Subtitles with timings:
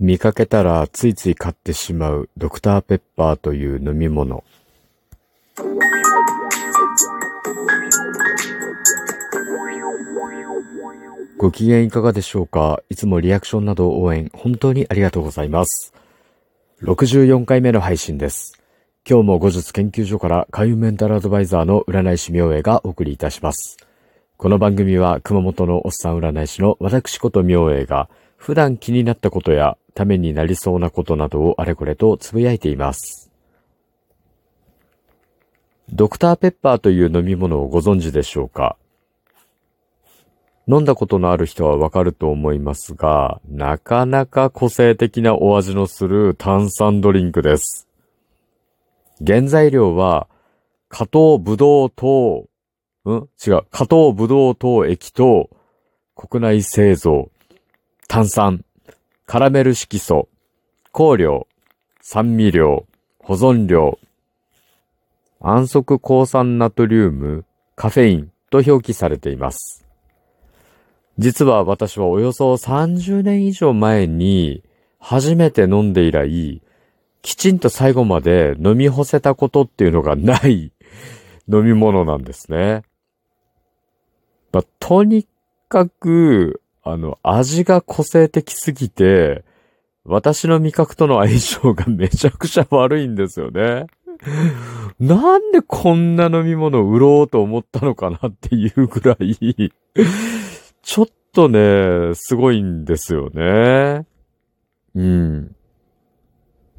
[0.00, 4.42] 見かけたらついつい買ってしまうドクターペッパーという飲み物。
[11.38, 12.82] ご機嫌いかがでしょうか？
[12.88, 15.94] いつもリアクションなど応援本当にありがとうございます。
[16.82, 18.60] 64回目の配信です。
[19.08, 23.76] 今日も後日研究所から海運メンタルアドバイザーの占い師明恵がお送りいたします。
[24.36, 28.08] この番組は熊本のおっさん占い師の私こと明恵が
[28.44, 33.30] 普段気になったことやためになりそうなことなどをあれこれとつぶやいています。
[35.90, 38.76] ドクターペッパーという飲み物をご存知でしょうか？
[40.68, 47.88] 飲んだことのある人はわかると思いますが、なかなか個性的なお味のする炭酸ドリンクです。
[49.26, 50.28] 原材料は、
[50.90, 52.46] 加糖ブドウ糖、
[53.06, 53.10] ん？
[53.46, 53.62] 違う。
[53.70, 55.48] 加糖ブドウ糖液と、
[56.14, 57.30] 国内製造、
[58.08, 58.64] 炭酸、
[59.26, 60.28] カラメル色素、
[60.92, 61.46] 香料、
[62.00, 62.86] 酸味料、
[63.18, 63.98] 保存料、
[65.40, 67.44] 安息抗酸ナトリウム、
[67.76, 69.84] カフェインと表記されています。
[71.18, 74.62] 実は私はおよそ30年以上前に
[74.98, 76.62] 初めて飲んで以来、
[77.22, 80.72] きちんと最後まで飲み干せたことっていうのがない
[81.50, 82.82] 飲み物なんですね。
[84.52, 85.26] まあ、とに
[85.68, 89.44] かく、あの、味が個性的すぎて、
[90.04, 93.86] 私の味覚との相性が めちゃくちゃ悪いんですよね。
[95.00, 99.72] なんでこんな飲み物を売ろうと思ったのかなっていうぐらい
[100.82, 104.06] ちょっとね、すごいんですよね。
[104.94, 105.56] うん。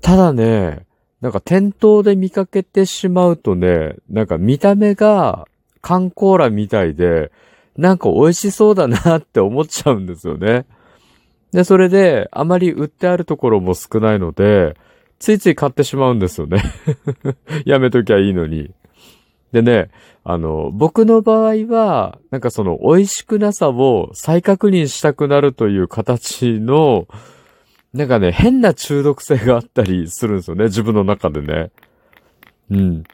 [0.00, 0.86] ただね、
[1.20, 5.46] なんか店頭で見かけてしまうとね、なんか見た目が
[5.80, 7.32] 缶コーラみたいで、
[7.78, 10.66] なんか美味しそうだなって思っちゃうんですよね。
[11.52, 14.76] で、それで、あまり売ってあるところも少ないので、
[15.20, 16.62] ついつい買ってしまうんですよね。
[17.64, 18.72] やめときゃいいのに。
[19.52, 19.90] でね、
[20.24, 27.06] あの、僕の場合は、なんかその美味しくなさを再確認したくなるという形の、
[27.94, 31.70] なんかね、変な中毒性があったりするんですよね、自分の中でね。
[32.70, 33.04] うん。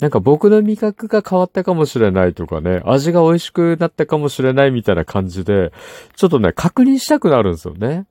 [0.00, 5.72] なんか僕の味覚が変わったかもしれないとかね、味が美味しくなったかもしれないみたいな感じで、
[6.14, 8.06] ちょっとね、確認したくなるんですよね。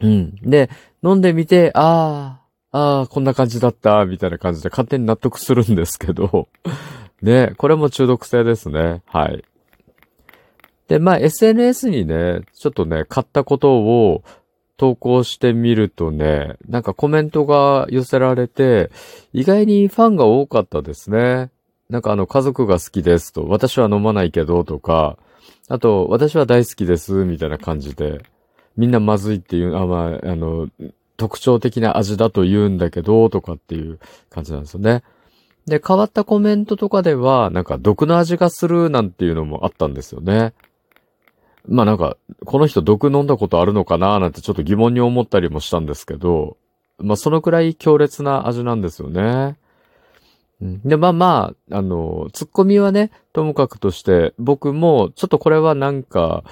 [0.00, 0.36] うん。
[0.36, 0.70] で、
[1.02, 2.38] 飲んでみて、あ
[2.70, 6.48] あ、ああ、こんな感じだった、みたいな感じで勝手に納得するんですけど、
[7.22, 9.02] ね、これも中毒性ですね。
[9.06, 9.44] はい。
[10.88, 14.22] で、まあ、SNS にね、ちょっとね、買ったことを
[14.82, 18.90] 投稿してみるとね、なんかコメントが寄せられて、
[19.32, 21.50] 意外にファンが多かったですね。
[21.88, 25.18] なんかあの、家族が好きですと、私は飲まないけどとか、
[25.68, 28.22] あと、私は大好きです、みたいな感じで、
[28.76, 30.68] みんなまずいっていう、あ、まあ、あの、
[31.16, 34.00] 特徴的な味だと言うんだけど、とかっていう
[34.30, 35.04] 感じなんですよね。
[35.66, 40.54] で、変わったコメントとかでは、なんか毒の味がするなんていうのもあったんですよね。
[41.68, 46.56] まあなんか、この人毒飲んだことあるのかななんてちょっと疑問に思ったりもしたんですけど、
[46.98, 49.56] まあそのくらい強烈な味なんですよね。
[50.84, 56.44] で、まあまあ、あの、ツッコミはね、ともかくとして、僕も、ちょっとこれはなんか、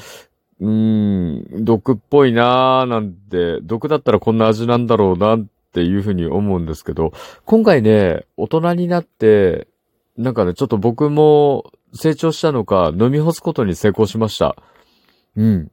[0.61, 7.13] うーん、毒っぽいなーなんて、毒だったらこんな味なんだろうなっていうふうに思うんですけど、
[7.45, 9.69] 今回ね、大人になって、
[10.17, 14.57] なんかね、ちょっと僕も成長したのか、飲み干すことに成功しました。
[15.37, 15.71] うん。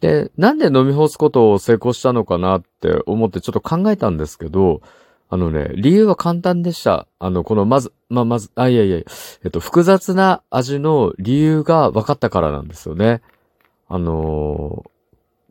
[0.00, 4.80] で、なんで飲み干すことを成功したのかなって思ってちょっと考えたんですけど、
[5.30, 7.06] あのね、理由は簡単でした。
[7.18, 8.98] あの、このまず、まあ、まず、あ、いやいや、
[9.44, 13.20] えっと、複雑な味の理由が分かったからなんですよね。
[13.88, 14.84] あの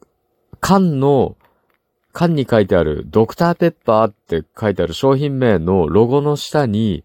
[0.01, 1.35] ー、缶の、
[2.11, 7.03] 缶に書いてあるドクターペッパーって書いてある商品名のロゴの下に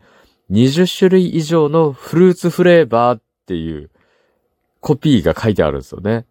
[0.50, 3.90] 20種類以上のフルーツフレーバーっていう
[4.82, 6.26] コピーが書いてあるんですよね。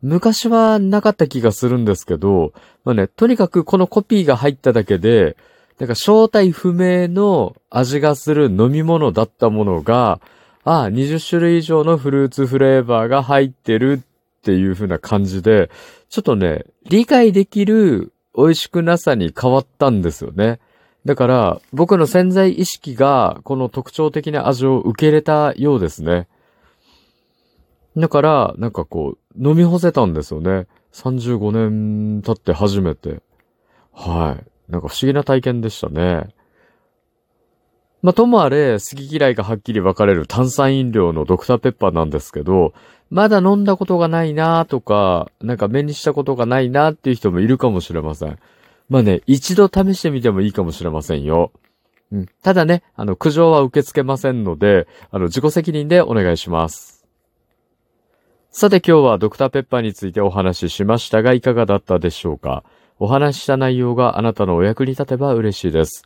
[0.00, 2.52] 昔はなかった気がするんですけど、
[2.84, 5.36] まあね、とにかくこのコピーが入っただけで、
[5.78, 10.20] なんか正体不明の味がする飲み物だったものが、
[10.64, 15.70] ああ、20種類以上のフルーツフレーバーが入ってるっていう風な感じで、
[16.08, 20.60] ちょっとね、理解できる美味しくなさに変わったんですよね。
[21.04, 26.28] だから、僕の潜在意識がこの特徴的な味を受け入れたようですね。
[27.96, 30.66] だから、なんかこう、飲み干せたんですよね。
[30.92, 33.20] 35年経って初めて。
[33.92, 34.70] はい。
[34.70, 36.28] なんか不思議な体験でしたね。
[38.00, 42.72] まあ、ともあれ、好き嫌いがはっきり分かれる炭酸飲料のドクターペッパーなんですけど、
[43.10, 48.38] まだ飲んだことがないなとか、なんか目にしたことがないなっていう人もいるかもしれません。
[48.88, 51.52] まあね、一度試してみてもいいかもしれませんよ。
[52.12, 52.26] うん。
[52.42, 56.97] ただね、あの、苦情は受け付けませんので、あの、自己責任でお願いします。
[58.50, 62.64] さて今日はドクターペッパーについてお話ししましたが、いかがだったでしょうか？
[62.98, 66.04] お話しした内容があなたのお役に立てば嬉しいです。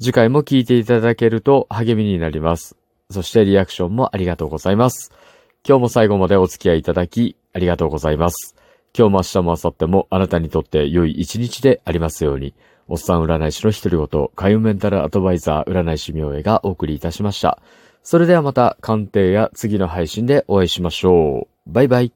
[0.00, 2.76] 次回も聞いていただけると励みになります。
[3.10, 5.12] そしてリアクションもありがとうございます。
[5.68, 8.56] 今日も最後までお付き合いいただき、ありがとうございます。
[8.96, 12.54] 今日も明日も明後日もあなたにとって良い一日でありますように。
[12.88, 17.60] おっさん占い師の一人ごと、海運メンタルアドバイザー占い師明恵がお送りいたしました。
[18.04, 21.72] それではまた鑑定や次の配信でお会いしましょう。
[21.72, 22.12] バイバイ。